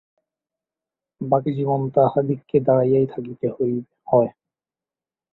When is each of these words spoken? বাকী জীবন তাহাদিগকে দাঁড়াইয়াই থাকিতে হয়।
বাকী 1.21 1.51
জীবন 1.53 1.81
তাহাদিগকে 1.95 2.57
দাঁড়াইয়াই 2.59 3.07
থাকিতে 3.07 3.45
হয়। 3.51 3.77